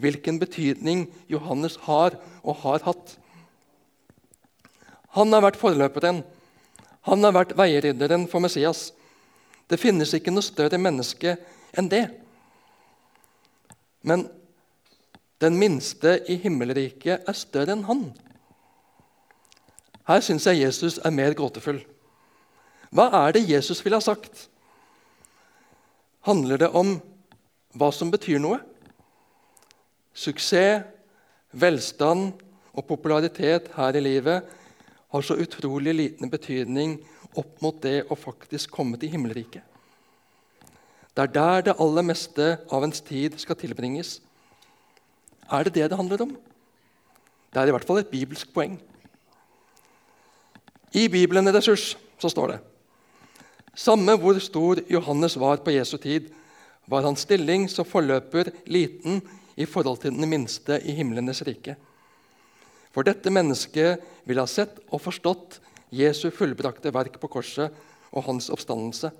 hvilken 0.00 0.38
betydning 0.40 1.08
Johannes 1.28 1.76
har 1.88 2.16
og 2.42 2.62
har 2.62 2.86
hatt. 2.86 3.16
Han 5.18 5.34
har 5.34 5.42
vært 5.42 5.58
forløperen. 5.58 6.22
Han 7.08 7.26
har 7.26 7.34
vært 7.34 7.56
veirydderen 7.58 8.28
for 8.30 8.42
Messias. 8.44 8.90
Det 9.66 9.80
finnes 9.80 10.12
ikke 10.14 10.32
noe 10.32 10.46
større 10.46 10.78
menneske 10.78 11.34
enn 11.78 11.90
det. 11.90 12.04
Men 14.06 14.28
den 15.42 15.56
minste 15.58 16.18
i 16.30 16.36
himmelriket 16.40 17.26
er 17.26 17.36
større 17.36 17.74
enn 17.74 17.86
han. 17.88 18.04
Her 20.10 20.22
syns 20.26 20.48
jeg 20.48 20.64
Jesus 20.64 20.98
er 20.98 21.12
mer 21.14 21.36
gåtefull. 21.38 21.78
Hva 22.90 23.06
er 23.20 23.36
det 23.36 23.46
Jesus 23.46 23.78
ville 23.84 24.00
ha 24.00 24.02
sagt? 24.02 24.48
Handler 26.26 26.58
det 26.64 26.70
om 26.74 26.96
hva 27.78 27.92
som 27.94 28.10
betyr 28.10 28.40
noe? 28.42 28.58
Suksess, 30.10 30.82
velstand 31.54 32.42
og 32.74 32.86
popularitet 32.88 33.70
her 33.76 33.98
i 33.98 34.02
livet 34.02 34.50
har 35.14 35.26
så 35.26 35.38
utrolig 35.38 35.94
liten 35.94 36.30
betydning 36.30 36.98
opp 37.38 37.62
mot 37.62 37.78
det 37.82 38.04
å 38.10 38.18
faktisk 38.18 38.74
komme 38.74 38.98
til 38.98 39.14
himmelriket. 39.14 39.62
Det 41.14 41.22
er 41.22 41.34
der 41.38 41.66
det 41.70 41.78
aller 41.78 42.06
meste 42.06 42.52
av 42.70 42.82
ens 42.86 43.02
tid 43.06 43.38
skal 43.38 43.58
tilbringes. 43.58 44.18
Er 45.50 45.66
det 45.66 45.78
det 45.78 45.90
det 45.90 45.98
handler 45.98 46.26
om? 46.26 46.38
Det 47.50 47.62
er 47.62 47.70
i 47.70 47.74
hvert 47.74 47.86
fall 47.86 48.02
et 48.02 48.10
bibelsk 48.10 48.50
poeng. 48.54 48.78
I 50.92 51.08
Bibelen 51.08 51.52
ressurs 51.52 51.96
så 52.18 52.30
står 52.30 52.54
det 52.54 52.60
Samme 53.78 54.16
hvor 54.18 54.38
stor 54.42 54.80
Johannes 54.90 55.36
var 55.38 55.62
på 55.62 55.70
Jesu 55.70 55.96
tid, 56.02 56.26
var 56.90 57.06
hans 57.06 57.22
stilling 57.22 57.68
som 57.70 57.86
forløper 57.86 58.50
liten 58.66 59.20
i 59.54 59.66
forhold 59.66 60.00
til 60.02 60.16
den 60.16 60.26
minste 60.28 60.80
i 60.82 60.96
himlenes 60.96 61.44
rike. 61.46 61.76
For 62.90 63.06
dette 63.06 63.30
mennesket 63.30 64.02
vil 64.26 64.42
ha 64.42 64.46
sett 64.50 64.80
og 64.90 65.02
forstått 65.04 65.60
Jesu 65.94 66.28
fullbrakte 66.34 66.90
verk 66.94 67.20
på 67.22 67.30
korset 67.30 67.70
og 68.10 68.26
hans 68.26 68.50
oppstandelse. 68.50 69.12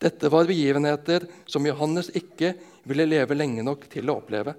Dette 0.00 0.30
var 0.32 0.48
begivenheter 0.48 1.26
som 1.44 1.66
Johannes 1.68 2.08
ikke 2.16 2.54
ville 2.88 3.08
leve 3.08 3.36
lenge 3.36 3.64
nok 3.66 3.84
til 3.92 4.08
å 4.08 4.16
oppleve. 4.22 4.54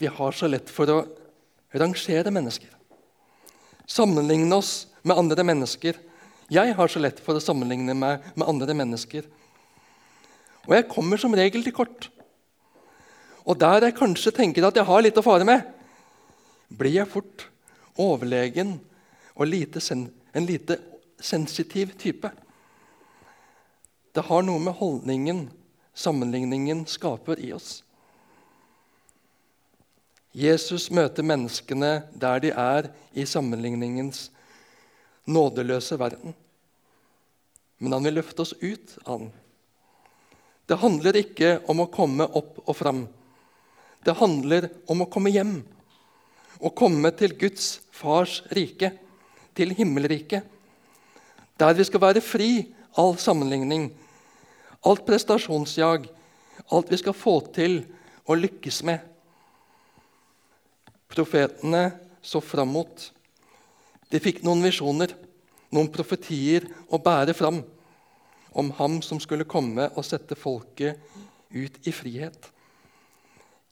Vi 0.00 0.08
har 0.08 0.32
så 0.32 0.48
lett 0.48 0.70
for 0.72 0.90
å 0.90 1.00
rangere 1.72 2.32
mennesker. 2.34 2.70
Sammenligne 3.86 4.54
oss 4.56 4.86
med 5.02 5.18
andre 5.18 5.44
mennesker. 5.46 5.98
Jeg 6.50 6.74
har 6.74 6.90
så 6.90 7.02
lett 7.02 7.20
for 7.22 7.38
å 7.38 7.42
sammenligne 7.42 7.94
meg 7.94 8.26
med 8.34 8.48
andre 8.48 8.74
mennesker. 8.74 9.26
Og 10.66 10.74
jeg 10.76 10.88
kommer 10.90 11.20
som 11.20 11.34
regel 11.34 11.64
til 11.64 11.74
kort. 11.74 12.10
Og 13.46 13.58
der 13.58 13.88
jeg 13.88 13.98
kanskje 13.98 14.34
tenker 14.34 14.66
at 14.66 14.76
jeg 14.76 14.86
har 14.86 15.02
litt 15.02 15.18
å 15.18 15.24
fare 15.24 15.46
med, 15.46 15.64
blir 16.70 17.00
jeg 17.00 17.10
fort 17.10 17.46
overlegen 17.98 18.76
og 19.34 19.48
lite 19.48 19.82
en 19.90 20.46
lite 20.46 20.76
sensitiv 21.20 21.96
type. 21.98 22.30
Det 24.14 24.26
har 24.26 24.44
noe 24.46 24.62
med 24.62 24.78
holdningen 24.78 25.48
sammenligningen 25.94 26.84
skaper 26.86 27.40
i 27.40 27.52
oss. 27.52 27.82
Jesus 30.30 30.90
møter 30.94 31.26
menneskene 31.26 32.04
der 32.14 32.42
de 32.42 32.52
er 32.54 32.90
i 33.18 33.24
sammenligningens 33.26 34.28
nådeløse 35.26 35.98
verden. 35.98 36.34
Men 37.80 37.96
han 37.96 38.06
vil 38.06 38.20
løfte 38.20 38.44
oss 38.44 38.54
ut 38.60 38.94
av 39.06 39.24
den. 39.24 39.32
Det 40.70 40.78
handler 40.78 41.18
ikke 41.18 41.56
om 41.66 41.82
å 41.82 41.90
komme 41.90 42.28
opp 42.38 42.60
og 42.62 42.76
fram. 42.78 43.02
Det 44.06 44.14
handler 44.20 44.68
om 44.86 45.02
å 45.02 45.08
komme 45.10 45.32
hjem. 45.34 45.56
Å 46.62 46.70
komme 46.70 47.10
til 47.18 47.34
Guds 47.40 47.80
fars 47.90 48.40
rike, 48.54 48.92
til 49.56 49.74
himmelriket. 49.74 50.44
Der 51.58 51.74
vi 51.74 51.84
skal 51.88 52.04
være 52.04 52.22
fri 52.22 52.50
all 53.00 53.16
sammenligning, 53.18 53.90
alt 54.86 55.02
prestasjonsjag, 55.08 56.06
alt 56.70 56.92
vi 56.92 57.00
skal 57.00 57.16
få 57.18 57.40
til 57.50 57.80
og 58.28 58.38
lykkes 58.44 58.84
med 58.86 59.09
profetene 61.10 61.90
så 62.22 62.40
fram 62.44 62.70
mot. 62.76 63.10
De 64.10 64.20
fikk 64.22 64.42
noen 64.46 64.62
visjoner, 64.64 65.12
noen 65.70 65.90
profetier 65.92 66.66
å 66.90 66.98
bære 67.02 67.34
fram 67.36 67.60
om 68.58 68.70
ham 68.78 68.98
som 69.02 69.20
skulle 69.22 69.46
komme 69.48 69.88
og 69.94 70.06
sette 70.06 70.38
folket 70.38 70.98
ut 71.54 71.76
i 71.86 71.92
frihet. 71.94 72.48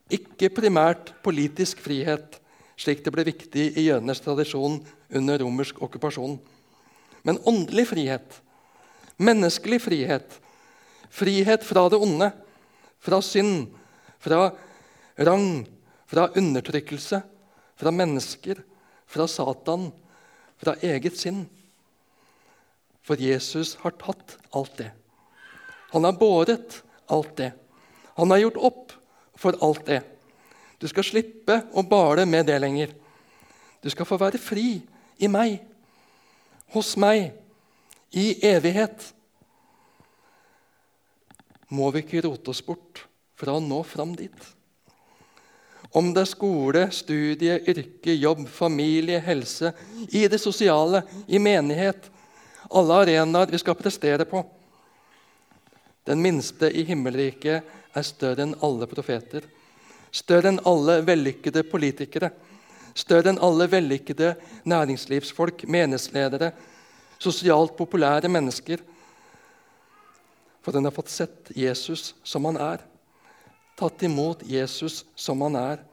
Ikke 0.09 0.51
primært 0.55 1.13
politisk 1.25 1.83
frihet, 1.85 2.39
slik 2.79 3.03
det 3.05 3.13
ble 3.13 3.27
viktig 3.27 3.73
i 3.75 3.89
jødenes 3.89 4.23
tradisjon 4.23 4.79
under 5.19 5.43
romersk 5.43 5.81
okkupasjon, 5.85 6.39
men 7.27 7.41
åndelig 7.51 7.89
frihet, 7.91 8.39
menneskelig 9.19 9.81
frihet, 9.83 10.39
frihet 11.11 11.67
fra 11.67 11.89
det 11.91 11.99
onde, 11.99 12.31
fra 13.03 13.19
synd, 13.25 13.67
fra 14.23 14.53
rang, 15.19 15.67
fra 16.09 16.29
undertrykkelse, 16.39 17.21
fra 17.77 17.93
mennesker, 17.93 18.63
fra 19.07 19.29
Satan, 19.29 19.91
fra 20.57 20.75
eget 20.83 21.19
sinn. 21.21 21.45
For 23.05 23.21
Jesus 23.21 23.77
har 23.83 23.97
tatt 24.01 24.37
alt 24.57 24.77
det. 24.81 24.91
Han 25.93 26.05
har 26.05 26.17
båret 26.21 26.83
alt 27.07 27.37
det. 27.37 27.53
Han 28.17 28.31
har 28.31 28.43
gjort 28.43 28.63
opp 28.71 28.97
for 29.39 29.57
alt 29.65 29.85
det. 29.87 30.03
Du 30.79 30.89
skal 30.89 31.07
slippe 31.07 31.61
å 31.73 31.85
bale 31.87 32.27
med 32.29 32.49
det 32.49 32.59
lenger. 32.61 32.93
Du 33.83 33.89
skal 33.93 34.09
få 34.09 34.19
være 34.21 34.41
fri 34.43 34.81
i 35.19 35.31
meg, 35.31 35.61
hos 36.75 36.97
meg, 37.01 37.33
i 38.11 38.33
evighet. 38.49 39.13
Må 41.69 41.91
vi 41.93 42.03
ikke 42.05 42.25
rote 42.25 42.53
oss 42.53 42.65
bort 42.65 43.05
fra 43.39 43.57
å 43.57 43.63
nå 43.63 43.83
fram 43.87 44.15
dit? 44.17 44.58
Om 45.91 46.13
det 46.15 46.21
er 46.21 46.29
skole, 46.29 46.83
studie, 46.93 47.57
yrke, 47.71 48.13
jobb, 48.13 48.45
familie, 48.53 49.21
helse, 49.25 49.73
i 50.13 50.27
det 50.29 50.41
sosiale, 50.41 51.03
i 51.27 51.41
menighet 51.41 52.11
Alle 52.71 52.99
arenaer 53.01 53.49
vi 53.49 53.59
skal 53.59 53.79
prestere 53.79 54.27
på. 54.29 54.43
Den 56.05 56.21
minste 56.21 56.69
i 56.69 56.83
himmelriket 56.85 57.65
er 57.97 58.05
større 58.05 58.45
enn 58.45 58.53
alle 58.61 58.85
profeter. 58.91 59.47
Større 60.13 60.51
enn 60.53 60.61
alle 60.69 60.99
vellykkede 61.07 61.63
politikere. 61.71 62.29
Større 62.93 63.33
enn 63.33 63.41
alle 63.41 63.71
vellykkede 63.73 64.35
næringslivsfolk, 64.69 65.65
menighetsledere, 65.65 66.51
sosialt 67.17 67.73
populære 67.79 68.29
mennesker. 68.29 68.85
For 70.61 70.77
den 70.77 70.85
har 70.85 70.93
fått 70.93 71.15
sett 71.15 71.53
Jesus 71.57 72.13
som 72.21 72.45
han 72.51 72.61
er 72.61 72.85
tatt 73.79 74.03
imot 74.03 74.43
Jesus 74.47 75.05
som 75.15 75.43
han 75.47 75.57
er, 75.59 75.85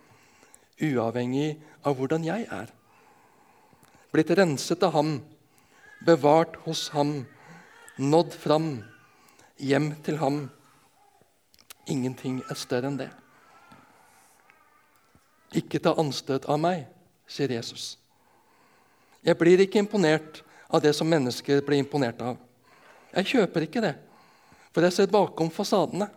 uavhengig 0.81 1.55
av 1.85 1.95
hvordan 1.97 2.25
jeg 2.25 2.47
er. 2.51 2.71
Blitt 4.11 4.31
renset 4.37 4.83
av 4.83 4.95
ham, 4.95 5.17
bevart 6.05 6.57
hos 6.65 6.89
ham, 6.95 7.25
nådd 7.97 8.33
fram, 8.35 8.69
hjem 9.61 9.93
til 10.03 10.19
ham. 10.21 10.39
Ingenting 11.87 12.41
er 12.49 12.57
større 12.57 12.89
enn 12.89 12.99
det. 12.99 13.11
Ikke 15.55 15.79
ta 15.79 15.93
anstøt 16.01 16.47
av 16.51 16.59
meg, 16.59 16.87
sier 17.27 17.53
Jesus. 17.53 17.95
Jeg 19.25 19.37
blir 19.39 19.61
ikke 19.63 19.79
imponert 19.81 20.41
av 20.69 20.81
det 20.83 20.93
som 20.97 21.09
mennesker 21.09 21.61
blir 21.65 21.81
imponert 21.81 22.19
av. 22.21 22.37
Jeg 23.15 23.31
kjøper 23.31 23.65
ikke 23.65 23.83
det, 23.83 23.93
for 24.73 24.83
jeg 24.83 24.93
ser 24.93 25.11
bakom 25.11 25.49
fasadene. 25.53 26.09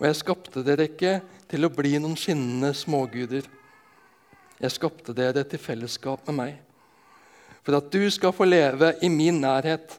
Og 0.00 0.06
jeg 0.08 0.16
skapte 0.16 0.62
dere 0.64 0.86
ikke 0.88 1.18
til 1.50 1.66
å 1.66 1.72
bli 1.76 1.98
noen 2.00 2.16
skinnende 2.16 2.72
småguder. 2.72 3.44
Jeg 4.60 4.72
skapte 4.72 5.12
dere 5.16 5.44
til 5.44 5.60
fellesskap 5.60 6.24
med 6.30 6.38
meg. 6.38 6.54
For 7.60 7.76
at 7.76 7.90
du 7.92 8.06
skal 8.08 8.32
få 8.32 8.46
leve 8.48 8.94
i 9.04 9.10
min 9.12 9.42
nærhet, 9.42 9.98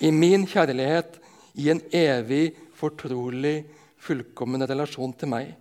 i 0.00 0.08
min 0.08 0.46
kjærlighet, 0.48 1.18
i 1.60 1.68
en 1.68 1.82
evig, 1.92 2.54
fortrolig, 2.74 3.66
fullkommen 4.00 4.64
relasjon 4.64 5.12
til 5.12 5.30
meg. 5.30 5.52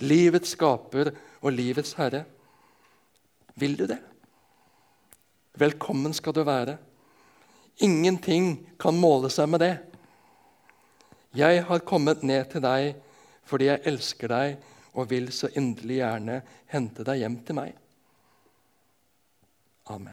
Livets 0.00 0.56
skaper 0.56 1.12
og 1.44 1.52
livets 1.52 1.92
herre. 2.00 2.24
Vil 3.60 3.76
du 3.76 3.84
det? 3.86 4.00
Velkommen 5.60 6.16
skal 6.16 6.34
du 6.34 6.40
være. 6.48 6.78
Ingenting 7.84 8.56
kan 8.80 8.96
måle 8.96 9.28
seg 9.30 9.52
med 9.52 9.60
det. 9.60 9.74
'Jeg 11.34 11.64
har 11.64 11.78
kommet 11.78 12.22
ned 12.22 12.44
til 12.50 12.62
deg 12.62 12.94
fordi 13.44 13.64
jeg 13.64 13.80
elsker 13.84 14.28
deg 14.28 14.56
og 14.94 15.10
vil 15.10 15.32
så 15.32 15.48
inderlig 15.56 15.96
gjerne 15.96 16.42
hente 16.66 17.04
deg 17.04 17.18
hjem 17.18 17.38
til 17.44 17.54
meg.' 17.54 17.80
Amen. 19.86 20.12